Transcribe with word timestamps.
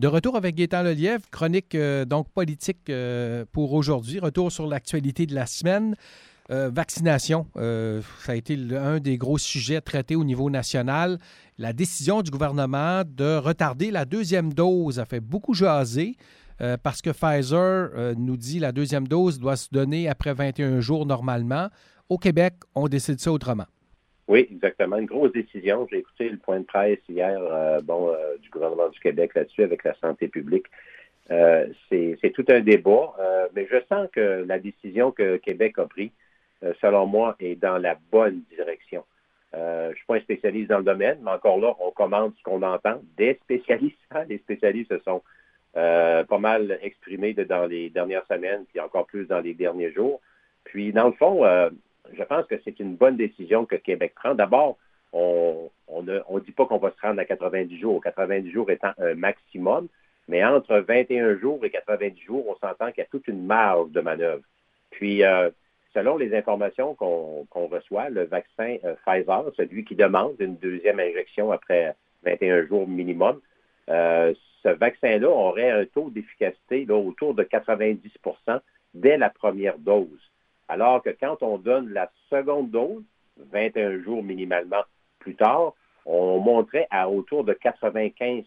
De 0.00 0.06
retour 0.06 0.34
avec 0.34 0.54
Gaétan 0.54 0.82
Lelièvre, 0.82 1.28
chronique 1.30 1.74
euh, 1.74 2.06
donc 2.06 2.26
politique 2.30 2.88
euh, 2.88 3.44
pour 3.52 3.74
aujourd'hui. 3.74 4.18
Retour 4.18 4.50
sur 4.50 4.66
l'actualité 4.66 5.26
de 5.26 5.34
la 5.34 5.44
semaine. 5.44 5.94
Euh, 6.50 6.70
vaccination, 6.72 7.46
ça 7.54 8.32
a 8.32 8.34
été 8.34 8.56
un 8.74 8.98
des 8.98 9.18
gros 9.18 9.36
sujets 9.36 9.82
traités 9.82 10.16
au 10.16 10.24
niveau 10.24 10.48
national. 10.48 11.18
La 11.58 11.74
décision 11.74 12.22
du 12.22 12.30
gouvernement 12.30 13.02
de 13.06 13.36
retarder 13.36 13.90
la 13.90 14.06
deuxième 14.06 14.54
dose 14.54 14.98
a 14.98 15.04
fait 15.04 15.20
beaucoup 15.20 15.52
jaser. 15.52 16.16
parce 16.82 17.02
que 17.02 17.10
Pfizer 17.10 18.14
nous 18.16 18.38
dit 18.38 18.58
la 18.58 18.72
deuxième 18.72 19.06
dose 19.06 19.38
doit 19.38 19.56
se 19.56 19.68
donner 19.70 20.08
après 20.08 20.32
21 20.32 20.80
jours 20.80 21.04
normalement. 21.04 21.68
Au 22.08 22.16
Québec, 22.16 22.54
on 22.74 22.88
décide 22.88 23.20
ça 23.20 23.30
autrement. 23.30 23.66
Oui, 24.30 24.46
exactement. 24.48 24.96
Une 24.96 25.06
grosse 25.06 25.32
décision. 25.32 25.88
J'ai 25.90 25.98
écouté 25.98 26.28
le 26.28 26.36
point 26.36 26.60
de 26.60 26.64
presse 26.64 27.00
hier 27.08 27.36
euh, 27.36 27.80
bon, 27.80 28.10
euh, 28.10 28.36
du 28.40 28.48
gouvernement 28.48 28.88
du 28.88 29.00
Québec 29.00 29.34
là-dessus 29.34 29.64
avec 29.64 29.82
la 29.82 29.92
santé 29.94 30.28
publique. 30.28 30.66
Euh, 31.32 31.66
c'est 31.88 32.30
tout 32.32 32.44
un 32.48 32.60
débat, 32.60 33.12
mais 33.56 33.66
je 33.68 33.78
sens 33.88 34.08
que 34.12 34.44
la 34.46 34.60
décision 34.60 35.10
que 35.10 35.36
Québec 35.38 35.78
a 35.78 35.86
prise, 35.86 36.12
selon 36.80 37.06
moi, 37.06 37.34
est 37.40 37.56
dans 37.56 37.78
la 37.78 37.96
bonne 38.12 38.42
direction. 38.56 39.04
je 39.52 39.88
ne 39.88 39.94
suis 39.94 40.06
pas 40.06 40.14
un 40.14 40.20
spécialiste 40.20 40.70
dans 40.70 40.78
le 40.78 40.84
domaine, 40.84 41.18
mais 41.22 41.32
encore 41.32 41.58
là, 41.58 41.74
on 41.80 41.90
commande 41.90 42.32
ce 42.38 42.42
qu'on 42.44 42.62
entend 42.62 43.00
des 43.16 43.34
spécialistes. 43.42 43.98
Hein. 44.12 44.24
Les 44.28 44.38
spécialistes 44.38 44.96
se 44.96 45.02
sont 45.02 45.22
pas 45.74 46.38
mal 46.38 46.78
exprimés 46.82 47.34
dans 47.34 47.66
les 47.66 47.90
dernières 47.90 48.26
semaines, 48.26 48.64
puis 48.68 48.78
encore 48.78 49.06
plus 49.06 49.26
dans 49.26 49.40
les 49.40 49.54
derniers 49.54 49.92
jours. 49.92 50.20
Puis, 50.64 50.92
dans 50.92 51.06
le 51.06 51.14
fond, 51.14 51.44
je 52.12 52.22
pense 52.24 52.46
que 52.46 52.56
c'est 52.64 52.80
une 52.80 52.96
bonne 52.96 53.16
décision 53.16 53.64
que 53.64 53.76
Québec 53.76 54.14
prend. 54.14 54.34
D'abord, 54.34 54.78
on 55.12 55.70
ne 56.02 56.40
dit 56.40 56.52
pas 56.52 56.66
qu'on 56.66 56.78
va 56.78 56.90
se 56.90 57.00
rendre 57.00 57.20
à 57.20 57.24
90 57.24 57.78
jours, 57.78 58.02
90 58.02 58.50
jours 58.50 58.70
étant 58.70 58.92
un 58.98 59.14
maximum, 59.14 59.88
mais 60.28 60.44
entre 60.44 60.78
21 60.78 61.38
jours 61.38 61.64
et 61.64 61.70
90 61.70 62.20
jours, 62.22 62.46
on 62.48 62.56
s'entend 62.56 62.88
qu'il 62.92 62.98
y 62.98 63.06
a 63.06 63.10
toute 63.10 63.26
une 63.28 63.44
marge 63.44 63.90
de 63.90 64.00
manœuvre. 64.00 64.42
Puis, 64.90 65.24
euh, 65.24 65.50
selon 65.94 66.16
les 66.16 66.36
informations 66.36 66.94
qu'on 66.94 67.66
reçoit, 67.66 68.10
le 68.10 68.24
vaccin 68.24 68.76
euh, 68.84 68.94
Pfizer, 69.04 69.44
celui 69.56 69.84
qui 69.84 69.96
demande 69.96 70.36
une 70.38 70.56
deuxième 70.56 71.00
injection 71.00 71.50
après 71.50 71.94
21 72.24 72.66
jours 72.66 72.86
minimum, 72.86 73.40
euh, 73.88 74.34
ce 74.62 74.68
vaccin-là 74.68 75.28
aurait 75.28 75.70
un 75.70 75.84
taux 75.86 76.10
d'efficacité 76.10 76.86
autour 76.88 77.34
de 77.34 77.42
90% 77.42 78.60
dès 78.94 79.16
la 79.16 79.30
première 79.30 79.78
dose. 79.78 80.29
Alors 80.70 81.02
que 81.02 81.10
quand 81.10 81.42
on 81.42 81.58
donne 81.58 81.92
la 81.92 82.10
seconde 82.30 82.70
dose, 82.70 83.02
21 83.52 84.02
jours 84.02 84.22
minimalement 84.22 84.82
plus 85.18 85.34
tard, 85.34 85.74
on 86.06 86.38
montrait 86.38 86.86
à 86.90 87.10
autour 87.10 87.44
de 87.44 87.52
95% 87.52 88.44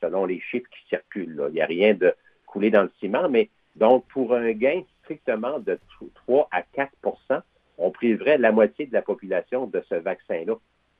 selon 0.00 0.24
les 0.24 0.40
chiffres 0.40 0.68
qui 0.70 0.88
circulent. 0.88 1.44
Il 1.48 1.54
n'y 1.54 1.60
a 1.60 1.66
rien 1.66 1.94
de 1.94 2.14
coulé 2.46 2.70
dans 2.70 2.82
le 2.82 2.92
ciment, 3.00 3.28
mais 3.28 3.50
donc 3.76 4.06
pour 4.08 4.34
un 4.34 4.52
gain 4.52 4.82
strictement 5.02 5.58
de 5.58 5.78
3 6.26 6.48
à 6.50 6.62
4% 6.62 7.42
on 7.78 7.90
priverait 7.90 8.38
la 8.38 8.52
moitié 8.52 8.86
de 8.86 8.92
la 8.92 9.02
population 9.02 9.66
de 9.66 9.82
ce 9.88 9.94
vaccin-là. 9.94 10.54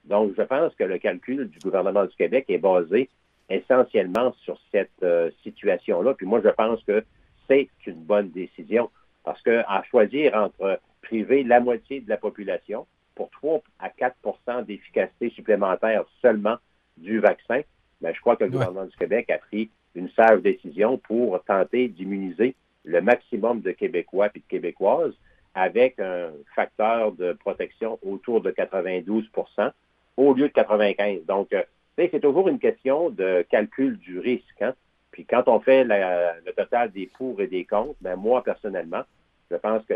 Donc, 0.05 0.33
je 0.39 0.43
pense 0.43 0.75
que 0.77 0.85
le 0.85 0.99
calcul 0.99 1.49
du 1.49 1.59
gouvernement 1.59 2.05
du 2.05 2.15
Québec 2.17 2.47
est 2.49 2.59
basé 2.59 3.11
essentiellement 3.51 4.33
sur 4.45 4.59
cette 4.71 4.91
euh, 5.03 5.31
situation-là. 5.43 6.15
Puis 6.15 6.27
moi, 6.27 6.41
je 6.43 6.51
pense 6.51 6.83
que 6.85 7.05
c'est 7.49 7.69
une 7.87 8.05
bonne 8.05 8.31
décision. 8.31 8.91
Parce 9.29 9.43
qu'à 9.43 9.83
choisir 9.91 10.35
entre 10.35 10.81
priver 11.03 11.45
la 11.45 11.61
moitié 11.61 12.01
de 12.01 12.09
la 12.09 12.17
population 12.17 12.87
pour 13.15 13.29
3 13.29 13.61
à 13.79 13.91
4% 13.91 14.65
d'efficacité 14.65 15.29
supplémentaire 15.29 16.05
seulement 16.23 16.57
du 16.97 17.19
vaccin, 17.19 17.61
ben, 18.01 18.15
je 18.15 18.21
crois 18.23 18.37
que 18.37 18.45
le 18.45 18.51
gouvernement 18.51 18.87
du 18.87 18.97
Québec 18.97 19.29
a 19.29 19.37
pris 19.37 19.69
une 19.95 20.09
sage 20.13 20.41
décision 20.41 20.97
pour 20.97 21.45
tenter 21.45 21.89
d'immuniser 21.89 22.55
le 22.87 23.03
maximum 23.03 23.61
de 23.61 23.73
Québécois 23.73 24.31
et 24.35 24.39
de 24.39 24.45
Québécoises 24.49 25.13
avec 25.55 26.01
un 26.01 26.31
facteur 26.55 27.13
de 27.13 27.35
protection 27.35 27.99
autour 28.01 28.41
de 28.41 28.51
92% 28.51 29.73
au 30.17 30.33
lieu 30.33 30.49
de 30.49 30.55
95. 30.55 31.27
Donc, 31.27 31.53
euh, 31.53 31.63
c'est 31.99 32.21
toujours 32.21 32.49
une 32.49 32.59
question 32.59 33.11
de 33.11 33.45
calcul 33.51 33.99
du 33.99 34.21
risque. 34.21 34.63
Hein. 34.63 34.73
Puis 35.11 35.27
quand 35.27 35.49
on 35.49 35.61
fait 35.61 35.85
le 35.85 36.53
total 36.53 36.93
des 36.93 37.11
pour 37.19 37.39
et 37.43 37.47
des 37.47 37.67
contre, 37.67 37.97
ben 38.01 38.17
moi, 38.17 38.43
personnellement, 38.43 39.03
je 39.51 39.57
pense 39.57 39.85
que 39.87 39.95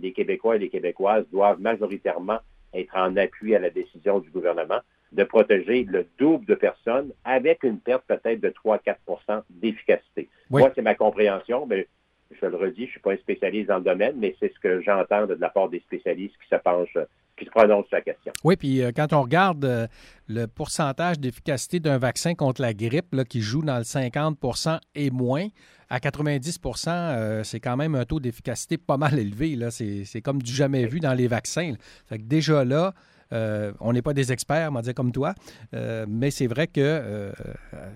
les 0.00 0.12
Québécois 0.12 0.56
et 0.56 0.58
les 0.58 0.68
Québécoises 0.68 1.24
doivent 1.30 1.60
majoritairement 1.60 2.38
être 2.74 2.96
en 2.96 3.16
appui 3.16 3.54
à 3.54 3.58
la 3.58 3.70
décision 3.70 4.18
du 4.18 4.30
gouvernement 4.30 4.80
de 5.12 5.24
protéger 5.24 5.84
le 5.84 6.06
double 6.18 6.44
de 6.44 6.54
personnes 6.54 7.12
avec 7.24 7.62
une 7.62 7.80
perte 7.80 8.04
peut-être 8.06 8.40
de 8.40 8.50
3-4% 8.50 9.42
d'efficacité. 9.48 10.28
Moi, 10.50 10.70
c'est 10.74 10.82
ma 10.82 10.94
compréhension, 10.94 11.66
mais 11.66 11.88
je 12.30 12.46
le 12.46 12.56
redis, 12.56 12.82
je 12.82 12.82
ne 12.82 12.90
suis 12.90 13.00
pas 13.00 13.12
un 13.12 13.16
spécialiste 13.16 13.68
dans 13.68 13.78
le 13.78 13.84
domaine, 13.84 14.16
mais 14.18 14.36
c'est 14.38 14.52
ce 14.52 14.58
que 14.60 14.80
j'entends 14.82 15.26
de 15.26 15.34
la 15.34 15.48
part 15.48 15.68
des 15.68 15.80
spécialistes 15.80 16.34
qui 16.42 16.48
se 16.48 16.60
penchent 16.60 16.98
qui 17.38 17.44
se 17.44 17.50
prononce 17.50 17.86
la 17.92 18.00
question. 18.00 18.32
Oui, 18.44 18.56
puis 18.56 18.82
euh, 18.82 18.90
quand 18.94 19.12
on 19.12 19.22
regarde 19.22 19.64
euh, 19.64 19.86
le 20.28 20.46
pourcentage 20.46 21.18
d'efficacité 21.18 21.80
d'un 21.80 21.98
vaccin 21.98 22.34
contre 22.34 22.60
la 22.60 22.74
grippe 22.74 23.16
qui 23.28 23.40
joue 23.40 23.62
dans 23.62 23.78
le 23.78 23.84
50% 23.84 24.78
et 24.94 25.10
moins, 25.10 25.46
à 25.88 25.98
90% 25.98 26.88
euh, 26.88 27.44
c'est 27.44 27.60
quand 27.60 27.76
même 27.76 27.94
un 27.94 28.04
taux 28.04 28.20
d'efficacité 28.20 28.76
pas 28.76 28.96
mal 28.96 29.18
élevé. 29.18 29.56
C'est 29.70 30.20
comme 30.20 30.42
du 30.42 30.52
jamais 30.52 30.86
vu 30.86 31.00
dans 31.00 31.14
les 31.14 31.28
vaccins. 31.28 31.74
Fait 32.06 32.18
que 32.18 32.24
déjà 32.24 32.64
là, 32.64 32.92
on 33.30 33.92
n'est 33.92 34.02
pas 34.02 34.14
des 34.14 34.32
experts, 34.32 34.68
on 34.70 34.74
va 34.74 34.82
dire 34.82 34.94
comme 34.94 35.12
toi, 35.12 35.34
mais 35.72 36.30
c'est 36.30 36.46
vrai 36.46 36.66
que 36.66 37.32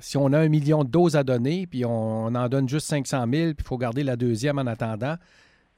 si 0.00 0.16
on 0.16 0.32
a 0.32 0.38
un 0.38 0.48
million 0.48 0.84
de 0.84 0.90
doses 0.90 1.16
à 1.16 1.24
donner, 1.24 1.66
puis 1.66 1.84
on, 1.84 2.26
on 2.26 2.34
en 2.34 2.48
donne 2.48 2.68
juste 2.68 2.86
500 2.88 3.26
000, 3.32 3.54
puis 3.54 3.56
il 3.58 3.64
faut 3.64 3.78
garder 3.78 4.02
la 4.02 4.16
deuxième 4.16 4.58
en 4.58 4.66
attendant, 4.66 5.16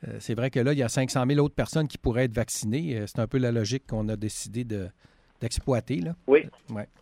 euh, 0.09 0.17
c'est 0.19 0.35
vrai 0.35 0.51
que 0.51 0.61
là, 0.61 0.73
il 0.73 0.79
y 0.79 0.83
a 0.83 0.89
500 0.89 1.25
000 1.27 1.45
autres 1.45 1.55
personnes 1.55 1.89
qui 1.89 1.99
pourraient 1.99 2.25
être 2.25 2.35
vaccinées. 2.35 2.99
Euh, 2.99 3.07
c'est 3.07 3.21
un 3.21 3.27
peu 3.27 3.39
la 3.39 3.53
logique 3.53 3.87
qu'on 3.87 4.09
a 4.09 4.17
décidé 4.17 4.65
de, 4.65 4.89
d'exploiter. 5.41 5.97
Là. 5.97 6.15
Oui, 6.27 6.47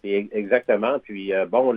exactement. 0.04 0.98
Puis, 1.00 1.32
euh, 1.32 1.46
bon, 1.46 1.76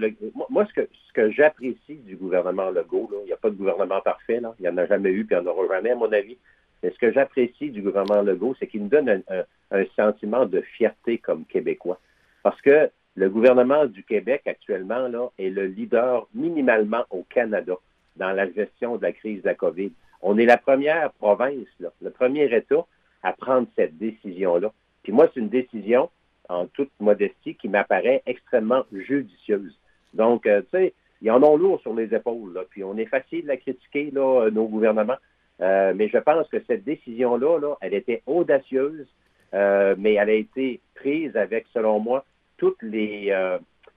moi, 0.49 0.65
ce 0.67 0.73
que, 0.73 0.89
ce 1.07 1.13
que 1.13 1.31
j'apprécie 1.31 1.95
du 2.05 2.15
gouvernement 2.15 2.69
Legault, 2.69 3.09
il 3.23 3.27
n'y 3.27 3.33
a 3.33 3.37
pas 3.37 3.49
de 3.49 3.55
gouvernement 3.55 4.01
parfait, 4.01 4.39
là. 4.39 4.53
il 4.59 4.63
n'y 4.63 4.69
en 4.69 4.77
a 4.77 4.85
jamais 4.85 5.11
eu, 5.11 5.25
puis 5.25 5.35
il 5.35 5.41
n'y 5.41 5.47
en 5.47 5.51
aura 5.51 5.75
jamais, 5.75 5.91
à 5.91 5.95
mon 5.95 6.11
avis. 6.11 6.37
Mais 6.85 6.91
ce 6.91 6.99
que 6.99 7.11
j'apprécie 7.11 7.71
du 7.71 7.81
gouvernement 7.81 8.21
Legault, 8.21 8.55
c'est 8.59 8.67
qu'il 8.67 8.83
nous 8.83 8.89
donne 8.89 9.09
un, 9.09 9.85
sentiment 9.95 10.45
de 10.45 10.61
fierté 10.61 11.17
comme 11.17 11.43
Québécois. 11.45 11.99
Parce 12.43 12.61
que 12.61 12.91
le 13.15 13.27
gouvernement 13.27 13.87
du 13.87 14.03
Québec, 14.03 14.43
actuellement, 14.45 15.07
là, 15.07 15.29
est 15.39 15.49
le 15.49 15.65
leader 15.65 16.27
minimalement 16.35 17.03
au 17.09 17.23
Canada 17.23 17.73
dans 18.17 18.31
la 18.33 18.51
gestion 18.51 18.97
de 18.97 19.01
la 19.01 19.13
crise 19.13 19.41
de 19.41 19.47
la 19.47 19.55
COVID. 19.55 19.91
On 20.21 20.37
est 20.37 20.45
la 20.45 20.57
première 20.57 21.11
province, 21.13 21.65
le 21.79 22.11
premier 22.11 22.55
État 22.55 22.85
à 23.23 23.33
prendre 23.33 23.67
cette 23.75 23.97
décision-là. 23.97 24.71
Puis 25.01 25.11
moi, 25.11 25.27
c'est 25.33 25.39
une 25.39 25.49
décision, 25.49 26.11
en 26.49 26.67
toute 26.67 26.91
modestie, 26.99 27.55
qui 27.55 27.67
m'apparaît 27.67 28.21
extrêmement 28.27 28.83
judicieuse. 28.91 29.75
Donc, 30.13 30.45
euh, 30.45 30.61
tu 30.61 30.77
sais, 30.77 30.93
ils 31.23 31.31
en 31.31 31.41
ont 31.41 31.57
lourd 31.57 31.81
sur 31.81 31.95
les 31.95 32.13
épaules, 32.13 32.53
là, 32.53 32.61
puis 32.69 32.83
on 32.83 32.95
est 32.95 33.07
facile 33.07 33.49
à 33.49 33.57
critiquer, 33.57 34.11
nos 34.13 34.67
gouvernements. 34.67 35.17
Euh, 35.61 35.93
mais 35.95 36.09
je 36.09 36.17
pense 36.17 36.47
que 36.49 36.57
cette 36.67 36.83
décision-là, 36.83 37.59
là, 37.59 37.75
elle 37.81 37.93
était 37.93 38.21
audacieuse, 38.25 39.07
euh, 39.53 39.95
mais 39.97 40.15
elle 40.15 40.29
a 40.29 40.33
été 40.33 40.81
prise 40.95 41.35
avec, 41.37 41.65
selon 41.73 41.99
moi, 41.99 42.25
toutes 42.57 42.81
les, 42.81 43.33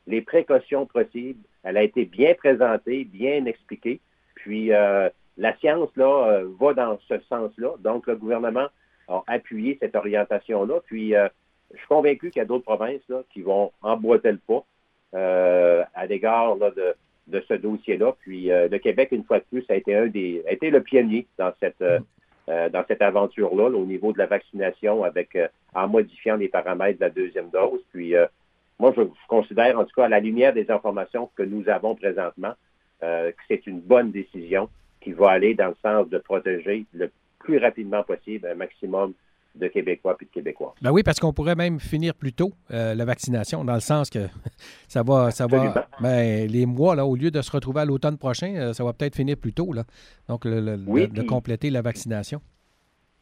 les 0.06 0.20
précautions 0.20 0.86
possibles. 0.86 1.40
Elle 1.62 1.76
a 1.76 1.82
été 1.82 2.04
bien 2.04 2.34
présentée, 2.34 3.04
bien 3.04 3.44
expliquée. 3.46 4.00
Puis, 4.34 4.72
la 5.38 5.56
science, 5.58 5.88
là, 5.96 6.28
euh, 6.28 6.48
va 6.60 6.74
dans 6.74 6.98
ce 7.08 7.18
sens-là. 7.28 7.74
Donc, 7.78 8.06
le 8.06 8.16
gouvernement 8.16 8.66
a 9.06 9.22
appuyé 9.28 9.78
cette 9.80 9.94
orientation-là. 9.94 10.80
Puis, 10.86 11.14
euh, 11.14 11.28
je 11.72 11.78
suis 11.78 11.86
convaincu 11.86 12.30
qu'il 12.30 12.40
y 12.40 12.42
a 12.42 12.46
d'autres 12.46 12.64
provinces 12.64 13.00
qui 13.32 13.42
vont 13.42 13.72
emboîter 13.80 14.32
le 14.32 14.38
pas 14.38 14.64
euh, 15.14 15.84
à 15.94 16.06
l'égard 16.06 16.56
de, 16.56 16.94
de, 17.28 17.42
ce 17.48 17.54
dossier-là. 17.54 18.14
Puis, 18.20 18.46
le 18.48 18.78
Québec, 18.78 19.08
une 19.12 19.24
fois 19.24 19.38
de 19.38 19.44
plus, 19.50 19.64
a 19.68 19.76
été 19.76 19.94
un 19.94 20.06
des, 20.06 20.42
a 20.48 20.52
été 20.52 20.70
le 20.70 20.82
pionnier 20.82 21.26
dans 21.38 21.52
cette, 21.60 21.84
dans 22.46 22.84
cette 22.88 23.02
aventure-là, 23.02 23.64
au 23.64 23.84
niveau 23.84 24.12
de 24.12 24.18
la 24.18 24.26
vaccination, 24.26 25.04
avec 25.04 25.36
en 25.74 25.88
modifiant 25.88 26.36
les 26.36 26.48
paramètres 26.48 26.98
de 26.98 27.04
la 27.04 27.10
deuxième 27.10 27.50
dose. 27.50 27.80
Puis, 27.92 28.14
moi, 28.78 28.92
je, 28.96 29.02
considère, 29.28 29.78
en 29.78 29.84
tout 29.84 29.94
cas, 29.94 30.04
à 30.04 30.08
la 30.08 30.20
lumière 30.20 30.52
des 30.52 30.70
informations 30.70 31.30
que 31.36 31.42
nous 31.42 31.68
avons 31.68 31.94
présentement, 31.94 32.54
que 33.00 33.32
c'est 33.48 33.66
une 33.66 33.80
bonne 33.80 34.10
décision 34.10 34.68
qui 35.00 35.12
va 35.12 35.30
aller 35.30 35.54
dans 35.54 35.68
le 35.68 35.76
sens 35.82 36.08
de 36.08 36.18
protéger 36.18 36.86
le 36.92 37.10
plus 37.38 37.58
rapidement 37.58 38.02
possible 38.02 38.46
un 38.46 38.54
maximum 38.54 39.14
de 39.58 39.68
Québécois 39.68 40.16
et 40.20 40.24
de 40.24 40.30
Québécois. 40.30 40.74
Ben 40.80 40.90
oui, 40.90 41.02
parce 41.02 41.18
qu'on 41.18 41.32
pourrait 41.32 41.54
même 41.54 41.80
finir 41.80 42.14
plus 42.14 42.32
tôt 42.32 42.52
euh, 42.70 42.94
la 42.94 43.04
vaccination, 43.04 43.64
dans 43.64 43.74
le 43.74 43.80
sens 43.80 44.10
que 44.10 44.26
ça 44.88 45.02
va, 45.02 45.30
ça 45.30 45.46
va, 45.46 45.88
ben, 46.00 46.48
les 46.48 46.66
mois 46.66 46.94
là, 46.94 47.04
au 47.06 47.16
lieu 47.16 47.30
de 47.30 47.42
se 47.42 47.50
retrouver 47.50 47.80
à 47.80 47.84
l'automne 47.84 48.18
prochain, 48.18 48.54
euh, 48.56 48.72
ça 48.72 48.84
va 48.84 48.92
peut-être 48.92 49.16
finir 49.16 49.36
plus 49.36 49.52
tôt 49.52 49.72
là. 49.72 49.84
Donc 50.28 50.46
de, 50.46 51.22
compléter 51.22 51.70
la 51.70 51.82
vaccination. 51.82 52.40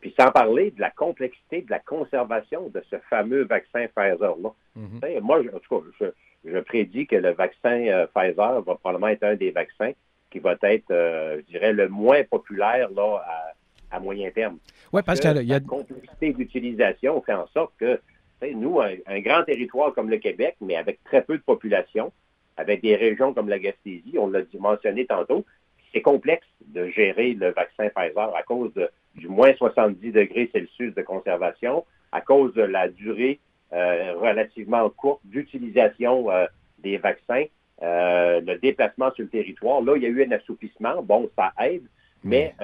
Puis 0.00 0.14
sans 0.18 0.30
parler 0.30 0.70
de 0.70 0.80
la 0.80 0.90
complexité 0.90 1.62
de 1.62 1.70
la 1.70 1.80
conservation 1.80 2.68
de 2.68 2.82
ce 2.90 2.96
fameux 3.10 3.44
vaccin 3.44 3.86
Pfizer 3.94 4.36
là. 4.42 4.50
Mm-hmm. 4.78 5.20
Moi, 5.20 5.40
en 5.40 5.58
tout 5.58 5.80
cas, 5.80 6.10
je 6.44 6.58
prédis 6.60 7.06
que 7.06 7.16
le 7.16 7.32
vaccin 7.32 8.06
Pfizer 8.14 8.62
va 8.62 8.74
probablement 8.76 9.08
être 9.08 9.24
un 9.24 9.34
des 9.34 9.50
vaccins 9.50 9.92
qui 10.30 10.38
va 10.38 10.54
être, 10.62 10.86
je 10.90 11.46
dirais, 11.50 11.72
le 11.72 11.88
moins 11.88 12.22
populaire 12.24 12.90
là, 12.90 13.24
à, 13.26 13.55
moyen 14.00 14.30
terme. 14.30 14.58
Oui, 14.92 15.02
parce, 15.04 15.20
que, 15.20 15.42
y 15.42 15.52
a... 15.52 15.58
la 15.58 15.60
complexité 15.60 16.32
d'utilisation 16.32 17.20
fait 17.22 17.34
en 17.34 17.46
sorte 17.48 17.72
que 17.78 18.00
nous, 18.54 18.80
un, 18.80 19.20
grand 19.20 19.44
territoire 19.44 19.94
comme 19.94 20.10
le 20.10 20.18
Québec, 20.18 20.56
mais 20.60 20.76
avec 20.76 21.02
très 21.04 21.22
peu 21.22 21.38
de 21.38 21.42
population, 21.42 22.12
avec 22.56 22.82
des 22.82 22.96
régions 22.96 23.32
comme 23.32 23.48
la 23.48 23.58
Gaspésie, 23.58 24.16
on 24.18 24.28
l'a 24.28 24.40
mentionné 24.58 25.06
tantôt, 25.06 25.44
c'est 25.92 26.02
complexe 26.02 26.46
de 26.66 26.88
gérer 26.88 27.34
le 27.34 27.50
vaccin 27.52 27.88
Pfizer 27.88 28.34
à 28.34 28.42
cause 28.42 28.72
du 29.14 29.28
moins 29.28 29.54
70 29.54 30.12
degrés 30.12 30.50
Celsius 30.52 30.94
de 30.94 31.02
conservation, 31.02 31.84
à 32.12 32.20
cause 32.20 32.52
de 32.54 32.62
la 32.62 32.88
durée 32.88 33.40
euh, 33.72 34.14
relativement 34.16 34.88
courte 34.90 35.20
d'utilisation 35.24 36.30
euh, 36.30 36.46
des 36.78 36.98
vaccins, 36.98 37.44
euh, 37.82 38.40
le 38.40 38.58
déplacement 38.58 39.10
sur 39.12 39.24
le 39.24 39.30
territoire. 39.30 39.80
Là, 39.80 39.96
il 39.96 40.02
y 40.02 40.06
a 40.06 40.08
eu 40.08 40.24
un 40.24 40.32
assouplissement. 40.32 41.02
Bon, 41.02 41.28
ça 41.36 41.52
aide, 41.64 41.82
mais 42.26 42.54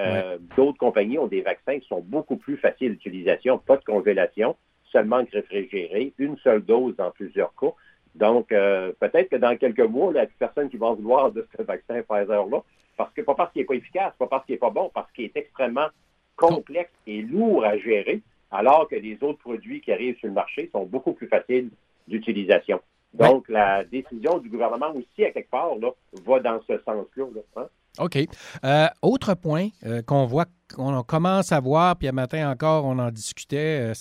d'autres 0.55 0.77
compagnies 0.77 1.17
ont 1.17 1.27
des 1.27 1.41
vaccins 1.41 1.79
qui 1.79 1.87
sont 1.87 2.01
beaucoup 2.01 2.37
plus 2.37 2.57
faciles 2.57 2.91
d'utilisation, 2.91 3.57
pas 3.57 3.77
de 3.77 3.83
congélation, 3.83 4.55
seulement 4.91 5.23
réfrigéré, 5.31 6.13
une 6.19 6.37
seule 6.37 6.63
dose 6.63 6.95
dans 6.95 7.11
plusieurs 7.11 7.53
cas. 7.55 7.73
Donc, 8.15 8.51
euh, 8.51 8.93
peut-être 8.99 9.29
que 9.29 9.35
dans 9.37 9.57
quelques 9.57 9.79
mois, 9.79 10.11
il 10.11 10.13
n'y 10.13 10.19
a 10.19 10.27
plus 10.27 10.35
personne 10.37 10.69
qui 10.69 10.77
va 10.77 10.91
vouloir 10.91 11.31
de 11.31 11.47
ce 11.57 11.63
vaccin 11.63 12.01
Pfizer-là, 12.03 12.61
parce 12.95 13.11
que 13.13 13.21
pas 13.21 13.33
parce 13.33 13.51
qu'il 13.51 13.61
n'est 13.61 13.65
pas 13.65 13.73
efficace, 13.73 14.13
pas 14.19 14.27
parce 14.27 14.45
qu'il 14.45 14.53
n'est 14.53 14.59
pas 14.59 14.69
bon, 14.69 14.91
parce 14.93 15.11
qu'il 15.13 15.25
est 15.25 15.35
extrêmement 15.35 15.87
complexe 16.35 16.91
et 17.07 17.21
lourd 17.23 17.65
à 17.65 17.77
gérer, 17.77 18.21
alors 18.51 18.87
que 18.87 18.95
les 18.95 19.17
autres 19.23 19.39
produits 19.39 19.81
qui 19.81 19.91
arrivent 19.91 20.17
sur 20.17 20.27
le 20.27 20.33
marché 20.33 20.69
sont 20.71 20.85
beaucoup 20.85 21.13
plus 21.13 21.27
faciles 21.27 21.69
d'utilisation. 22.07 22.79
Donc, 23.13 23.49
la 23.49 23.83
décision 23.83 24.37
du 24.37 24.49
gouvernement 24.49 24.91
aussi, 24.95 25.25
à 25.25 25.31
quelque 25.31 25.49
part, 25.49 25.75
là, 25.75 25.89
va 26.25 26.39
dans 26.39 26.61
ce 26.67 26.77
sens-là. 26.79 27.25
Hein. 27.55 27.67
OK. 27.99 28.17
Euh, 28.63 28.87
autre 29.01 29.35
point 29.35 29.69
euh, 29.85 30.01
qu'on 30.01 30.25
voit, 30.25 30.45
qu'on 30.73 31.03
commence 31.03 31.51
à 31.51 31.59
voir, 31.59 31.95
puis 31.95 32.07
un 32.07 32.11
matin 32.13 32.49
encore, 32.49 32.85
on 32.85 32.97
en 32.97 33.11
discutait, 33.11 33.93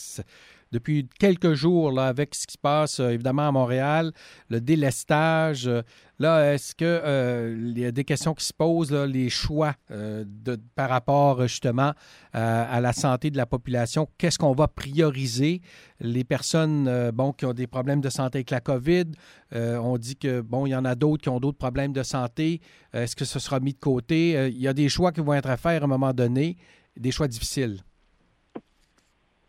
depuis 0.73 1.07
quelques 1.19 1.53
jours 1.53 1.93
là, 1.93 2.07
avec 2.07 2.35
ce 2.35 2.47
qui 2.47 2.55
se 2.55 2.59
passe 2.59 2.99
euh, 2.99 3.11
évidemment 3.11 3.47
à 3.47 3.53
Montréal, 3.53 4.13
le 4.49 4.61
délestage. 4.61 5.69
Euh, 5.69 5.83
là, 6.19 6.55
est-ce 6.55 6.75
que 6.75 6.85
euh, 6.85 7.73
y 7.77 7.85
a 7.85 7.93
des 7.93 8.05
questions 8.05 8.33
qui 8.35 8.45
se 8.45 8.53
posent, 8.53 8.93
les 8.93 9.29
choix 9.29 9.75
de, 9.91 10.57
par 10.75 10.89
rapport 10.89 11.47
justement 11.49 11.93
à 12.33 12.81
la 12.81 12.93
santé 12.93 13.31
de 13.31 13.37
la 13.37 13.45
population? 13.45 14.09
Qu'est-ce 14.19 14.39
qu'on 14.39 14.53
va 14.53 14.69
prioriser? 14.69 15.61
Les 15.99 16.23
personnes 16.23 17.11
bon, 17.13 17.33
qui 17.33 17.45
ont 17.45 17.53
des 17.53 17.67
problèmes 17.67 18.01
de 18.01 18.09
santé 18.09 18.39
avec 18.39 18.51
la 18.51 18.61
COVID, 18.61 19.07
on 19.53 19.99
dit 19.99 20.15
que 20.15 20.41
bon, 20.41 20.67
il 20.67 20.71
y 20.71 20.77
en 20.77 20.85
a 20.85 20.95
d'autres 20.95 21.23
qui 21.23 21.29
ont 21.29 21.41
d'autres 21.41 21.59
problèmes 21.59 21.93
de 21.93 22.05
santé. 22.05 22.61
Est-ce 22.93 23.17
que 23.17 23.25
ce 23.25 23.41
sera 23.41 23.59
mis 23.59 23.73
de 23.73 23.81
côté? 23.81 24.49
il 24.49 24.61
y 24.61 24.69
a 24.69 24.73
des 24.73 24.89
choix 24.89 25.11
qui 25.11 25.21
vont 25.21 25.35
être 25.35 25.51
à 25.51 25.57
faire 25.57 25.83
à 25.83 25.85
un 25.85 25.89
moment 25.89 26.13
donné, 26.13 26.57
des 26.97 27.11
choix 27.11 27.27
difficiles. 27.27 27.83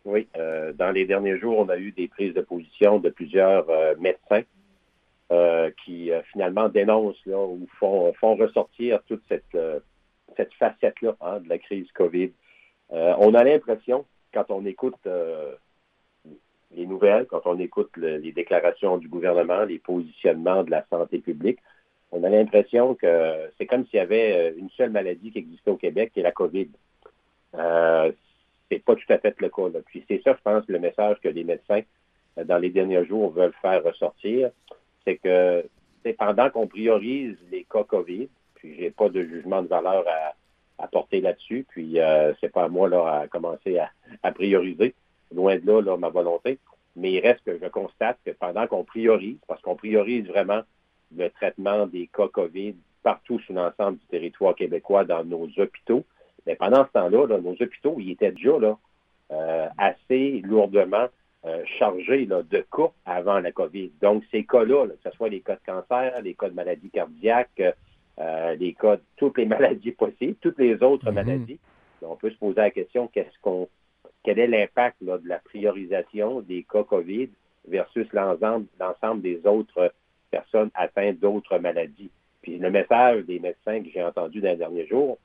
Oui, 0.06 0.28
euh, 0.38 0.74
dans 0.74 0.92
les 0.92 1.06
derniers 1.06 1.40
jours, 1.40 1.60
on 1.60 1.70
a 1.70 1.78
eu 1.78 1.92
des 1.92 2.08
prises 2.08 2.34
de 2.34 2.42
position 2.42 3.00
de 3.00 3.10
plusieurs 3.10 3.70
euh, 3.70 3.96
médecins 4.00 4.44
euh, 5.32 5.72
qui 5.84 6.12
finalement 6.32 6.68
dénoncent 6.68 7.26
là, 7.26 7.40
ou 7.40 7.66
font, 7.80 8.12
font 8.14 8.36
ressortir 8.36 9.02
toute 9.08 9.24
cette, 9.30 9.58
cette 10.36 10.54
facette-là 10.56 11.16
hein, 11.22 11.40
de 11.40 11.48
la 11.48 11.58
crise 11.58 11.90
COVID. 11.94 12.32
on 12.90 13.34
a 13.34 13.44
l'impression, 13.44 14.06
quand 14.34 14.46
on 14.50 14.66
écoute 14.66 15.08
les 16.76 16.86
nouvelles, 16.86 17.26
quand 17.28 17.42
on 17.46 17.58
écoute 17.60 17.96
les 17.98 18.32
déclarations 18.34 18.98
du 18.98 19.08
gouvernement, 19.08 19.64
les 19.64 19.80
positionnements 19.80 20.64
de 20.64 20.72
la 20.72 20.86
santé 20.90 21.20
publique, 21.20 21.60
on 22.12 22.24
a 22.24 22.30
l'impression 22.30 22.94
que 22.94 23.50
c'est 23.58 23.66
comme 23.66 23.86
s'il 23.86 23.98
y 23.98 24.00
avait 24.00 24.54
une 24.58 24.70
seule 24.72 24.92
maladie 24.92 25.32
qui 25.32 25.40
existait 25.40 25.72
au 25.72 25.78
Québec, 25.78 26.12
qui 26.14 26.20
est 26.20 26.24
la 26.24 26.32
COVID. 26.32 26.70
C'est 28.70 28.84
pas 28.84 28.96
tout 28.96 29.12
à 29.12 29.18
fait 29.18 29.36
le 29.40 29.50
cas. 29.50 29.70
Là. 29.70 29.80
Puis 29.86 30.04
c'est 30.08 30.22
ça, 30.24 30.34
je 30.34 30.42
pense, 30.44 30.64
le 30.68 30.80
message 30.80 31.18
que 31.22 31.30
les 31.30 31.44
médecins, 31.44 31.82
euh, 32.38 32.44
dans 32.44 32.58
les 32.58 32.70
derniers 32.70 33.06
jours, 33.06 33.32
veulent 33.32 33.54
faire 33.62 33.84
ressortir, 33.84 34.52
c'est 35.06 35.18
que 35.18 35.66
pendant 36.12 36.50
qu'on 36.50 36.68
priorise 36.68 37.38
les 37.52 37.64
cas 37.64 37.84
COVID, 37.84 38.28
puis 38.56 38.76
j'ai 38.78 38.92
pas 38.92 39.10
de 39.10 39.24
jugement 39.24 39.62
de 39.62 39.68
valeur 39.68 40.06
à, 40.08 40.88
porter 40.92 41.22
là-dessus, 41.22 41.66
puis 41.70 41.98
euh, 42.02 42.34
c'est 42.42 42.52
pas 42.52 42.66
à 42.66 42.68
moi 42.68 42.90
là, 42.90 43.22
à 43.22 43.28
commencer 43.28 43.80
à, 44.22 44.32
prioriser, 44.34 44.94
loin 45.34 45.58
de 45.58 45.66
là, 45.66 45.82
là, 45.82 45.96
ma 45.96 46.10
volonté, 46.10 46.60
mais 46.98 47.14
il 47.14 47.20
reste 47.22 47.42
que 47.46 47.58
je 47.58 47.68
constate 47.68 48.20
que 48.26 48.32
pendant 48.32 48.68
qu'on 48.68 48.84
priorise, 48.84 49.38
parce 49.48 49.62
qu'on 49.62 49.78
priorise 49.78 50.28
vraiment 50.28 50.62
le 51.16 51.30
traitement 51.30 51.88
des 51.88 52.08
cas 52.08 52.28
COVID 52.28 52.76
partout 53.02 53.40
sur 53.40 53.54
l'ensemble 53.54 53.98
du 54.00 54.06
territoire 54.08 54.56
québécois 54.56 55.06
dans 55.06 55.24
nos 55.24 55.48
hôpitaux, 55.58 56.04
mais 56.46 56.56
pendant 56.56 56.86
ce 56.86 56.92
temps-là, 56.92 57.40
nos 57.40 57.52
hôpitaux, 57.52 57.96
ils 58.00 58.12
étaient 58.12 58.32
déjà 58.32 58.58
là, 58.60 58.78
euh, 59.32 59.68
assez 59.78 60.42
lourdement 60.44 61.08
euh, 61.46 61.64
chargés 61.78 62.26
de 62.26 62.66
cas 62.72 62.92
avant 63.06 63.40
la 63.40 63.52
COVID. 63.52 63.92
Donc, 64.02 64.24
ces 64.32 64.44
cas-là, 64.46 64.88
que 64.88 65.10
ce 65.10 65.16
soit 65.16 65.30
les 65.30 65.42
cas 65.42 65.56
de 65.56 65.62
cancer, 65.66 66.22
les 66.22 66.34
cas 66.34 66.50
de 66.50 66.54
maladies 66.54 66.90
cardiaques, 66.90 67.62
euh, 68.20 68.56
les 68.56 68.74
cas 68.74 68.98
de 68.98 69.02
toutes 69.18 69.38
les 69.38 69.46
maladies 69.58 69.92
possibles, 69.92 70.36
toutes 70.42 70.60
les 70.60 70.82
autres 70.84 71.10
mhm. 71.10 71.16
maladies, 71.16 71.60
on 72.02 72.16
peut 72.16 72.30
se 72.30 72.38
poser 72.38 72.62
la 72.62 72.72
question 72.72 73.08
qu'est-ce 73.08 73.40
qu'on 73.42 73.68
quel 74.24 74.40
est 74.40 74.48
l'impact 74.48 75.04
de 75.04 75.20
la 75.26 75.40
priorisation 75.40 76.40
des 76.42 76.64
cas 76.64 76.84
COVID 76.84 77.30
versus 77.68 78.08
l'ensemble 78.14 79.22
des 79.22 79.46
autres 79.46 79.94
personnes 80.32 80.70
atteintes 80.76 81.20
d'autres 81.20 81.58
maladies? 81.58 82.10
Puis 82.42 82.58
le 82.58 82.72
message 82.72 83.26
des 83.26 83.40
médecins 83.40 83.82
que 83.82 83.90
j'ai 83.94 84.04
entendu 84.04 84.40
dans 84.40 84.50
les 84.50 84.56
derniers 84.56 84.88
jours, 84.88 85.18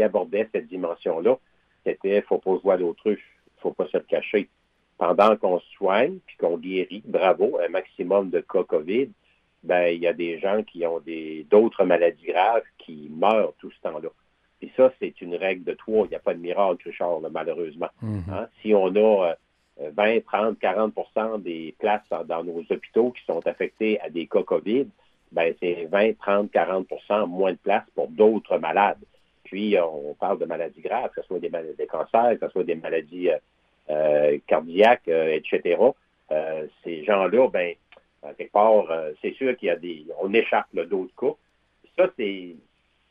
qui 0.00 0.04
abordait 0.04 0.48
cette 0.50 0.68
dimension-là, 0.68 1.36
c'était 1.84 2.22
faut 2.22 2.38
pas 2.38 2.56
se 2.56 2.62
voir 2.62 2.78
l'autruche, 2.78 3.22
faut 3.58 3.72
pas 3.72 3.86
se 3.88 3.98
le 3.98 4.04
cacher. 4.04 4.48
Pendant 4.96 5.36
qu'on 5.36 5.60
soigne 5.76 6.18
puis 6.26 6.36
qu'on 6.38 6.56
guérit, 6.56 7.02
bravo, 7.06 7.58
un 7.58 7.68
maximum 7.68 8.30
de 8.30 8.40
cas 8.40 8.64
COVID, 8.64 9.10
ben 9.62 9.88
il 9.88 10.00
y 10.00 10.06
a 10.06 10.14
des 10.14 10.38
gens 10.38 10.62
qui 10.62 10.86
ont 10.86 11.00
des 11.00 11.46
d'autres 11.50 11.84
maladies 11.84 12.26
graves 12.26 12.62
qui 12.78 13.10
meurent 13.14 13.52
tout 13.58 13.70
ce 13.70 13.80
temps-là. 13.82 14.08
Et 14.62 14.70
ça, 14.76 14.90
c'est 14.98 15.20
une 15.20 15.34
règle 15.34 15.64
de 15.64 15.72
trois. 15.72 16.06
Il 16.06 16.10
n'y 16.10 16.16
a 16.16 16.20
pas 16.20 16.34
de 16.34 16.40
miracle, 16.40 16.88
Richard, 16.88 17.20
malheureusement. 17.30 17.88
Mm-hmm. 18.02 18.32
Hein? 18.32 18.48
Si 18.60 18.74
on 18.74 18.94
a 18.96 19.34
20, 19.78 20.24
30, 20.24 20.58
40% 20.58 21.42
des 21.42 21.74
places 21.78 22.08
dans 22.26 22.44
nos 22.44 22.60
hôpitaux 22.70 23.10
qui 23.10 23.24
sont 23.24 23.46
affectées 23.46 24.00
à 24.00 24.08
des 24.08 24.26
cas 24.26 24.42
COVID, 24.42 24.86
ben 25.32 25.54
c'est 25.60 25.86
20, 25.90 26.18
30, 26.18 26.50
40% 26.52 27.26
moins 27.26 27.52
de 27.52 27.58
places 27.58 27.88
pour 27.94 28.08
d'autres 28.08 28.58
malades. 28.58 28.98
Puis, 29.50 29.76
on 29.80 30.14
parle 30.14 30.38
de 30.38 30.44
maladies 30.44 30.80
graves, 30.80 31.10
que 31.10 31.22
ce 31.22 31.26
soit 31.26 31.40
des, 31.40 31.50
des 31.76 31.86
cancers, 31.88 32.38
que 32.38 32.46
ce 32.46 32.52
soit 32.52 32.62
des 32.62 32.76
maladies 32.76 33.30
euh, 33.30 33.38
euh, 33.90 34.38
cardiaques, 34.46 35.08
euh, 35.08 35.34
etc. 35.34 35.76
ces 36.84 37.02
gens-là, 37.02 37.48
ben, 37.48 37.74
quelque 38.38 38.52
part, 38.52 38.86
c'est 39.20 39.34
sûr 39.34 39.56
qu'il 39.56 39.66
y 39.66 39.70
a 39.70 39.76
des. 39.76 40.06
On 40.20 40.32
échappe 40.32 40.68
d'autres 40.72 41.14
cas. 41.16 41.34
Ça, 41.98 42.08
c'est 42.16 42.54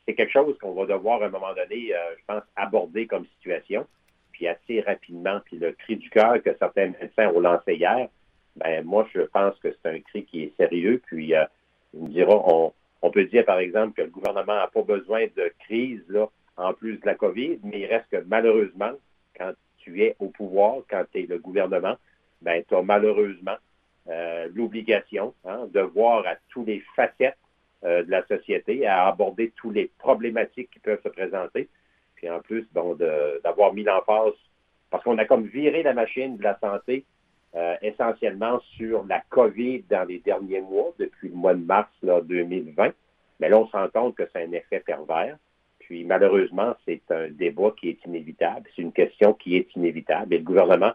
quelque 0.07 0.31
chose 0.31 0.57
qu'on 0.59 0.71
va 0.71 0.85
devoir 0.85 1.21
à 1.21 1.25
un 1.25 1.29
moment 1.29 1.53
donné, 1.53 1.91
je 2.17 2.23
pense, 2.25 2.43
aborder 2.55 3.05
comme 3.05 3.25
situation. 3.37 3.85
Puis 4.31 4.47
assez 4.47 4.79
rapidement. 4.79 5.41
Puis 5.43 5.57
le 5.57 5.73
cri 5.73 5.97
du 5.97 6.09
cœur 6.09 6.41
que 6.41 6.55
certains 6.57 6.93
médecins 7.01 7.27
ont 7.35 7.41
lancé 7.41 7.73
hier, 7.73 8.07
ben 8.55 8.85
moi, 8.85 9.05
je 9.13 9.21
pense 9.23 9.59
que 9.59 9.67
c'est 9.73 9.89
un 9.89 9.99
cri 9.99 10.23
qui 10.23 10.43
est 10.43 10.55
sérieux. 10.55 11.01
Puis 11.05 11.33
ils 11.93 12.01
me 12.01 12.07
diront, 12.07 12.41
on, 12.47 12.73
on 13.01 13.11
peut 13.11 13.25
dire, 13.25 13.45
par 13.45 13.59
exemple, 13.59 13.93
que 13.93 14.01
le 14.01 14.09
gouvernement 14.09 14.55
n'a 14.55 14.67
pas 14.67 14.81
besoin 14.81 15.25
de 15.35 15.51
crise 15.59 16.03
en 16.57 16.73
plus 16.73 16.97
de 16.97 17.05
la 17.05 17.15
COVID, 17.15 17.59
mais 17.63 17.81
il 17.81 17.85
reste 17.85 18.09
que 18.11 18.23
malheureusement, 18.27 18.91
quand 19.37 19.53
tu 19.77 20.03
es 20.03 20.15
au 20.19 20.27
pouvoir, 20.27 20.81
quand 20.89 21.03
tu 21.11 21.23
es 21.23 21.25
le 21.25 21.39
gouvernement, 21.39 21.95
ben, 22.41 22.63
tu 22.67 22.75
as 22.75 22.81
malheureusement 22.81 23.55
euh, 24.09 24.49
l'obligation 24.53 25.33
hein, 25.45 25.67
de 25.73 25.79
voir 25.79 26.25
à 26.27 26.35
tous 26.49 26.65
les 26.65 26.83
facettes 26.95 27.37
euh, 27.85 28.03
de 28.03 28.11
la 28.11 28.25
société, 28.25 28.85
à 28.85 29.07
aborder 29.07 29.53
toutes 29.55 29.75
les 29.75 29.89
problématiques 29.99 30.69
qui 30.71 30.79
peuvent 30.79 31.01
se 31.01 31.09
présenter. 31.09 31.69
Puis 32.15 32.29
en 32.29 32.41
plus, 32.41 32.67
bon, 32.73 32.97
d'avoir 33.43 33.73
mis 33.73 33.83
l'emphase, 33.83 34.33
parce 34.89 35.03
qu'on 35.03 35.17
a 35.17 35.25
comme 35.25 35.45
viré 35.45 35.83
la 35.83 35.93
machine 35.93 36.37
de 36.37 36.43
la 36.43 36.59
santé 36.59 37.05
euh, 37.55 37.75
essentiellement 37.81 38.59
sur 38.77 39.05
la 39.05 39.21
COVID 39.29 39.83
dans 39.89 40.07
les 40.07 40.19
derniers 40.19 40.61
mois, 40.61 40.93
depuis 40.99 41.29
le 41.29 41.35
mois 41.35 41.55
de 41.55 41.63
mars 41.63 41.91
là, 42.03 42.21
2020. 42.21 42.91
Mais 43.39 43.49
là, 43.49 43.59
on 43.59 43.67
se 43.67 43.71
rend 43.71 43.87
compte 43.89 44.15
que 44.15 44.23
c'est 44.31 44.43
un 44.43 44.51
effet 44.51 44.81
pervers. 44.81 45.37
Puis 45.79 46.03
malheureusement, 46.03 46.75
c'est 46.85 47.01
un 47.09 47.29
débat 47.29 47.71
qui 47.79 47.89
est 47.89 48.05
inévitable. 48.05 48.69
C'est 48.75 48.83
une 48.83 48.91
question 48.91 49.33
qui 49.33 49.55
est 49.55 49.75
inévitable. 49.75 50.33
Et 50.33 50.37
le 50.37 50.43
gouvernement, 50.43 50.91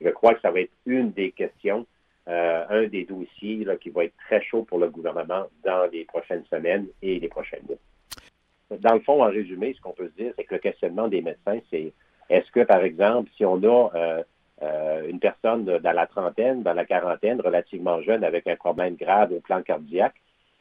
je 0.00 0.08
crois 0.10 0.34
que 0.34 0.40
ça 0.40 0.52
va 0.52 0.60
être 0.60 0.72
une 0.84 1.10
des 1.10 1.32
questions, 1.32 1.86
euh, 2.28 2.64
un 2.68 2.86
des 2.86 3.04
dossiers 3.04 3.64
là, 3.64 3.76
qui 3.76 3.90
va 3.90 4.04
être 4.04 4.16
très 4.28 4.40
chaud 4.42 4.62
pour 4.62 4.78
le 4.78 4.88
gouvernement 4.88 5.46
dans 5.64 5.90
les 5.90 6.04
prochaines 6.04 6.44
semaines 6.44 6.86
et 7.02 7.18
les 7.18 7.28
prochaines 7.28 7.64
mois. 7.68 8.78
Dans 8.78 8.94
le 8.94 9.00
fond, 9.00 9.22
en 9.24 9.28
résumé, 9.28 9.74
ce 9.74 9.80
qu'on 9.80 9.92
peut 9.92 10.08
se 10.16 10.22
dire, 10.22 10.32
c'est 10.36 10.44
que 10.44 10.54
le 10.54 10.60
questionnement 10.60 11.08
des 11.08 11.22
médecins, 11.22 11.58
c'est 11.70 11.92
est-ce 12.28 12.50
que, 12.50 12.60
par 12.60 12.82
exemple, 12.82 13.30
si 13.36 13.44
on 13.44 13.62
a 13.62 13.90
euh, 13.94 14.22
une 15.08 15.20
personne 15.20 15.64
dans 15.64 15.92
la 15.92 16.06
trentaine, 16.06 16.62
dans 16.62 16.74
la 16.74 16.84
quarantaine, 16.84 17.40
relativement 17.40 18.00
jeune, 18.02 18.24
avec 18.24 18.46
un 18.46 18.56
problème 18.56 18.96
grave 18.96 19.32
au 19.32 19.40
plan 19.40 19.62
cardiaque, 19.62 20.14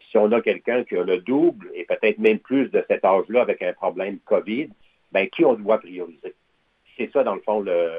si 0.09 0.17
on 0.17 0.31
a 0.31 0.41
quelqu'un 0.41 0.83
qui 0.83 0.95
a 0.95 1.03
le 1.03 1.19
double 1.19 1.69
et 1.74 1.83
peut-être 1.85 2.19
même 2.19 2.39
plus 2.39 2.69
de 2.69 2.83
cet 2.88 3.03
âge-là 3.03 3.41
avec 3.41 3.62
un 3.62 3.74
problème 3.74 4.19
COVID, 4.25 4.69
ben 5.12 5.27
qui 5.29 5.43
on 5.43 5.53
doit 5.53 5.79
prioriser? 5.79 6.33
C'est 6.97 7.12
ça, 7.12 7.24
dans 7.24 7.35
le 7.35 7.41
fond, 7.41 7.59
le, 7.59 7.89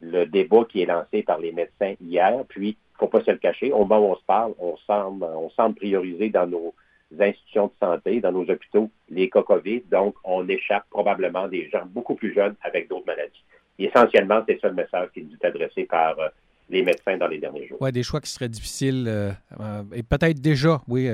le 0.00 0.26
débat 0.26 0.64
qui 0.68 0.82
est 0.82 0.86
lancé 0.86 1.22
par 1.22 1.38
les 1.38 1.52
médecins 1.52 1.94
hier. 2.00 2.44
Puis, 2.48 2.68
il 2.70 2.94
ne 2.94 2.98
faut 2.98 3.08
pas 3.08 3.22
se 3.24 3.30
le 3.30 3.38
cacher, 3.38 3.72
au 3.72 3.84
moment 3.84 4.00
où 4.00 4.12
on 4.12 4.16
se 4.16 4.24
parle, 4.24 4.54
on 4.58 4.76
semble, 4.78 5.24
on 5.24 5.50
semble 5.50 5.74
prioriser 5.76 6.28
dans 6.28 6.46
nos 6.46 6.74
institutions 7.20 7.66
de 7.66 7.72
santé, 7.86 8.20
dans 8.20 8.32
nos 8.32 8.48
hôpitaux, 8.48 8.90
les 9.10 9.28
cas 9.28 9.42
COVID. 9.42 9.82
Donc, 9.90 10.14
on 10.24 10.48
échappe 10.48 10.84
probablement 10.90 11.48
des 11.48 11.68
gens 11.68 11.84
beaucoup 11.86 12.14
plus 12.14 12.32
jeunes 12.32 12.54
avec 12.62 12.88
d'autres 12.88 13.06
maladies. 13.06 13.44
Et 13.82 13.86
essentiellement, 13.86 14.42
c'est 14.46 14.60
ça 14.60 14.68
le 14.68 14.74
message 14.74 15.08
qui 15.12 15.22
nous 15.22 15.32
est 15.32 15.44
adressé 15.44 15.84
par 15.84 16.18
euh, 16.18 16.28
les 16.70 16.82
médecins 16.82 17.16
dans 17.16 17.26
les 17.26 17.38
derniers 17.38 17.66
jours. 17.66 17.78
Oui, 17.80 17.90
des 17.90 18.02
choix 18.02 18.20
qui 18.20 18.30
seraient 18.30 18.48
difficiles. 18.48 19.06
Euh, 19.08 19.32
euh, 19.60 19.82
et 19.92 20.02
peut-être 20.02 20.40
déjà, 20.40 20.80
oui, 20.86 21.10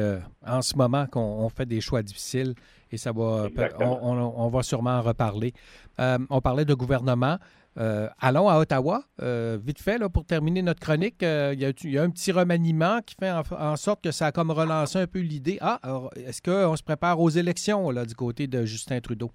en 0.46 0.62
ce 0.62 0.76
moment, 0.76 1.06
qu'on 1.06 1.48
fait 1.48 1.66
des 1.66 1.80
choix 1.80 2.02
difficiles. 2.02 2.54
Et 2.90 2.96
ça 2.96 3.12
va, 3.12 3.48
on, 3.80 4.48
va 4.48 4.62
sûrement 4.62 4.98
en 4.98 5.02
reparler. 5.02 5.52
on 5.98 6.40
parlait 6.40 6.64
de 6.64 6.74
gouvernement. 6.74 7.38
Euh, 7.78 8.08
allons 8.20 8.48
à 8.48 8.58
Ottawa. 8.58 9.04
Euh, 9.22 9.58
vite 9.62 9.80
fait, 9.80 9.98
là, 9.98 10.08
pour 10.08 10.24
terminer 10.24 10.62
notre 10.62 10.80
chronique, 10.80 11.22
euh, 11.22 11.54
il, 11.54 11.90
y 11.90 11.98
a, 11.98 12.02
un 12.02 12.10
petit 12.10 12.32
remaniement 12.32 13.00
qui 13.06 13.14
fait 13.14 13.30
en, 13.30 13.76
sorte 13.76 14.02
que 14.02 14.10
ça 14.10 14.26
a 14.26 14.32
comme 14.32 14.50
relancé 14.50 14.98
un 14.98 15.06
peu 15.06 15.20
l'idée? 15.20 15.58
Ah, 15.60 15.78
est-ce 16.16 16.42
qu'on 16.42 16.76
se 16.76 16.82
prépare 16.82 17.20
aux 17.20 17.30
élections 17.30 17.90
là, 17.90 18.04
du 18.04 18.14
côté 18.14 18.46
de 18.46 18.64
Justin 18.64 19.00
Trudeau? 19.00 19.30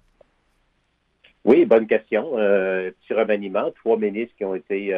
Oui, 1.44 1.64
bonne 1.64 1.86
question. 1.86 2.30
petit 2.32 3.12
remaniement. 3.12 3.70
Trois 3.72 3.98
ministres 3.98 4.34
qui 4.36 4.44
ont 4.44 4.54
été 4.54 4.96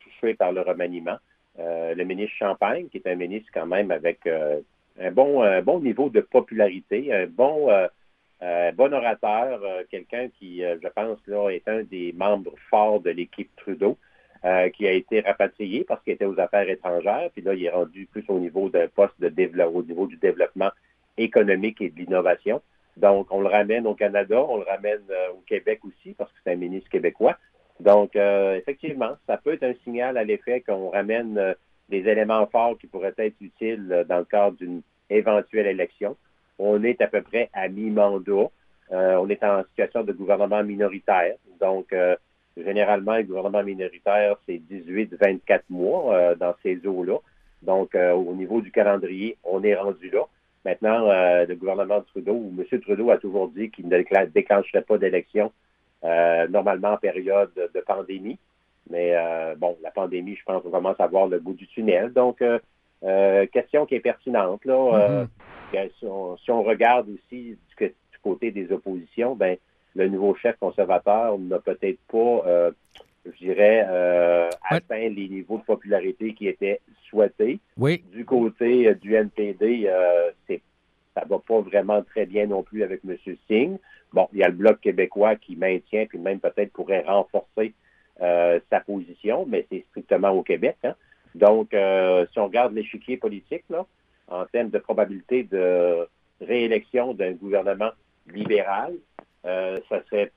touchés 0.00 0.34
par 0.34 0.52
le 0.52 0.62
remaniement. 0.62 1.18
le 1.58 2.02
ministre 2.04 2.36
Champagne, 2.36 2.88
qui 2.88 2.98
est 2.98 3.06
un 3.06 3.14
ministre 3.14 3.50
quand 3.54 3.66
même 3.66 3.90
avec 3.90 4.26
un, 4.26 5.10
bon, 5.12 5.42
un 5.42 5.62
bon 5.62 5.80
niveau 5.80 6.10
de 6.10 6.20
popularité, 6.20 7.14
un 7.14 7.26
bon 7.26 7.68
euh, 8.42 8.70
bon 8.72 8.92
orateur, 8.92 9.60
euh, 9.62 9.82
quelqu'un 9.90 10.28
qui, 10.28 10.62
euh, 10.62 10.76
je 10.82 10.88
pense, 10.88 11.18
là, 11.26 11.48
est 11.50 11.66
un 11.68 11.82
des 11.84 12.12
membres 12.12 12.52
forts 12.68 13.00
de 13.00 13.10
l'équipe 13.10 13.50
Trudeau, 13.56 13.98
qui 14.74 14.86
a 14.86 14.92
été 14.92 15.18
rapatrié 15.22 15.82
parce 15.82 16.00
qu'il 16.04 16.12
était 16.12 16.24
aux 16.24 16.38
affaires 16.38 16.68
étrangères, 16.68 17.30
puis 17.32 17.42
là, 17.42 17.54
il 17.54 17.64
est 17.64 17.70
rendu 17.70 18.06
plus 18.06 18.24
au 18.28 18.38
niveau 18.38 18.68
d'un 18.68 18.86
poste 18.86 19.20
de 19.20 19.28
développement, 19.28 19.76
au 19.76 19.82
niveau 19.82 20.06
du 20.06 20.16
développement 20.18 20.70
économique 21.16 21.80
et 21.80 21.90
de 21.90 21.96
l'innovation. 21.98 22.62
Donc, 22.96 23.26
on 23.30 23.40
le 23.40 23.48
ramène 23.48 23.86
au 23.86 23.94
Canada, 23.94 24.42
on 24.48 24.56
le 24.56 24.64
ramène 24.64 25.02
au 25.32 25.40
Québec 25.46 25.80
aussi, 25.84 26.14
parce 26.14 26.30
que 26.32 26.38
c'est 26.42 26.52
un 26.52 26.56
ministre 26.56 26.88
québécois. 26.88 27.36
Donc, 27.80 28.16
effectivement, 28.16 29.16
ça 29.26 29.36
peut 29.36 29.52
être 29.52 29.64
un 29.64 29.74
signal 29.84 30.16
à 30.16 30.24
l'effet 30.24 30.62
qu'on 30.62 30.88
ramène 30.88 31.54
des 31.88 32.08
éléments 32.08 32.46
forts 32.46 32.78
qui 32.78 32.86
pourraient 32.86 33.14
être 33.18 33.36
utiles 33.40 34.06
dans 34.08 34.18
le 34.18 34.24
cadre 34.24 34.56
d'une 34.56 34.80
éventuelle 35.10 35.66
élection. 35.66 36.16
On 36.58 36.82
est 36.84 37.00
à 37.00 37.06
peu 37.06 37.22
près 37.22 37.50
à 37.52 37.68
mi-mandat. 37.68 38.50
Euh, 38.92 39.16
on 39.16 39.28
est 39.28 39.42
en 39.44 39.64
situation 39.64 40.02
de 40.02 40.12
gouvernement 40.12 40.62
minoritaire. 40.62 41.34
Donc, 41.60 41.92
euh, 41.92 42.16
généralement, 42.56 43.16
le 43.16 43.24
gouvernement 43.24 43.62
minoritaire, 43.62 44.36
c'est 44.46 44.58
18-24 44.70 45.62
mois 45.70 46.14
euh, 46.14 46.34
dans 46.34 46.54
ces 46.62 46.86
eaux-là. 46.86 47.18
Donc, 47.62 47.96
au 47.96 48.34
niveau 48.34 48.60
du 48.60 48.70
calendrier, 48.70 49.38
on 49.42 49.64
est 49.64 49.74
rendu 49.74 50.10
là. 50.10 50.20
Maintenant, 50.66 51.06
le 51.46 51.54
gouvernement 51.54 52.02
Trudeau, 52.02 52.34
ou 52.34 52.52
M. 52.58 52.80
Trudeau 52.80 53.10
a 53.10 53.18
toujours 53.18 53.48
dit 53.48 53.70
qu'il 53.70 53.88
ne 53.88 54.26
déclencherait 54.26 54.82
pas 54.82 54.98
d'élection, 54.98 55.52
normalement 56.02 56.94
en 56.94 56.96
période 56.96 57.52
de 57.54 57.80
pandémie. 57.80 58.38
Mais 58.90 59.14
bon, 59.56 59.78
la 59.80 59.92
pandémie, 59.92 60.34
je 60.34 60.42
pense, 60.44 60.64
commence 60.64 60.98
à 60.98 61.06
voir 61.06 61.28
le 61.28 61.38
bout 61.38 61.54
du 61.54 61.68
tunnel. 61.68 62.12
Donc, 62.12 62.42
question 63.52 63.86
qui 63.86 63.94
est 63.94 64.00
pertinente. 64.00 64.64
Là, 64.64 64.74
mm-hmm 65.24 65.26
si 65.98 66.50
on, 66.50 66.62
regarde 66.62 67.08
aussi 67.08 67.56
du, 67.78 67.90
côté 68.22 68.50
des 68.50 68.72
oppositions, 68.72 69.36
ben 69.36 69.56
le 69.94 70.08
nouveau 70.08 70.34
chef 70.34 70.56
conservateur 70.58 71.38
n'a 71.38 71.58
peut-être 71.58 72.00
pas, 72.10 72.42
euh, 72.46 72.70
je 73.32 73.44
dirais, 73.44 73.86
euh, 73.88 74.50
atteint 74.68 75.08
les 75.08 75.28
niveaux 75.28 75.58
de 75.58 75.64
popularité 75.64 76.34
qui 76.34 76.48
étaient 76.48 76.80
souhaités. 77.08 77.60
Oui. 77.76 78.02
Du 78.12 78.24
côté 78.24 78.88
euh, 78.88 78.94
du 78.94 79.14
NPD, 79.14 79.90
c'est 80.46 80.60
ça 81.14 81.24
va 81.26 81.38
pas 81.38 81.60
vraiment 81.60 82.02
très 82.02 82.26
bien 82.26 82.46
non 82.46 82.62
plus 82.62 82.82
avec 82.82 83.00
M. 83.08 83.16
Singh. 83.48 83.78
Bon, 84.12 84.28
il 84.34 84.40
y 84.40 84.42
a 84.42 84.48
le 84.48 84.54
Bloc 84.54 84.80
québécois 84.80 85.36
qui 85.36 85.56
maintient, 85.56 86.04
puis 86.06 86.18
même 86.18 86.40
peut-être 86.40 86.72
pourrait 86.72 87.04
renforcer 87.06 87.72
sa 88.18 88.80
position, 88.84 89.46
mais 89.46 89.66
c'est 89.70 89.84
strictement 89.90 90.30
au 90.30 90.42
Québec. 90.42 90.76
Hein. 90.84 90.94
Donc, 91.34 91.68
si 91.72 92.38
on 92.38 92.44
regarde 92.44 92.74
l'échiquier 92.74 93.16
politique, 93.16 93.64
là, 93.70 93.86
en 94.28 94.44
termes 94.46 94.70
de 94.70 94.78
probabilité 94.78 95.44
de 95.44 96.06
réélection 96.40 97.14
d'un 97.14 97.32
gouvernement 97.32 97.90
libéral, 98.32 98.94
euh, 99.44 99.78
ça 99.88 100.02
serait 100.04 100.32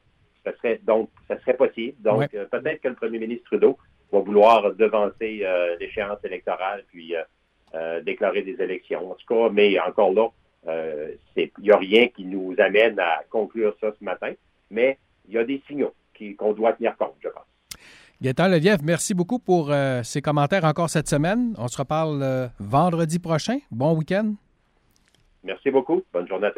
ça 0.51 0.57
serait 0.57 0.79
donc 0.83 1.09
ça 1.27 1.39
serait 1.39 1.55
possible. 1.55 1.95
Donc 2.01 2.33
euh, 2.33 2.45
peut-être 2.45 2.81
que 2.81 2.87
le 2.89 2.95
premier 2.95 3.19
ministre 3.19 3.45
Trudeau 3.45 3.77
va 4.11 4.19
vouloir 4.19 4.73
devancer 4.73 5.41
euh, 5.43 5.75
l'échéance 5.79 6.19
électorale 6.23 6.83
puis 6.91 7.13
déclarer 8.03 8.41
des 8.41 8.59
élections. 8.63 9.11
En 9.11 9.13
tout 9.13 9.27
cas, 9.27 9.49
mais 9.53 9.79
encore 9.79 10.11
là, 10.11 10.29
il 11.35 11.51
n'y 11.59 11.71
a 11.71 11.77
rien 11.77 12.07
qui 12.07 12.25
nous 12.25 12.55
amène 12.57 12.99
à 12.99 13.21
conclure 13.29 13.75
ça 13.79 13.91
ce 13.97 14.03
matin, 14.03 14.33
mais 14.71 14.97
il 15.27 15.35
y 15.35 15.37
a 15.37 15.43
des 15.43 15.61
signaux 15.67 15.93
qu'on 16.37 16.53
doit 16.53 16.73
tenir 16.73 16.97
compte, 16.97 17.15
je 17.23 17.29
pense. 17.29 17.45
Gaëtan 18.21 18.49
Leviev, 18.49 18.79
merci 18.83 19.13
beaucoup 19.13 19.39
pour 19.39 19.71
euh, 19.71 20.03
ces 20.03 20.21
commentaires 20.21 20.65
encore 20.65 20.89
cette 20.89 21.07
semaine. 21.07 21.53
On 21.57 21.69
se 21.69 21.77
reparle 21.77 22.19
euh, 22.21 22.47
vendredi 22.59 23.17
prochain. 23.17 23.59
Bon 23.71 23.95
week-end. 23.95 24.33
Merci 25.41 25.71
beaucoup. 25.71 26.01
Bonne 26.11 26.27
journée 26.27 26.47
à 26.47 26.51
tous. 26.51 26.57